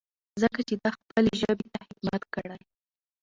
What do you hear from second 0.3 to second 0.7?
ځکه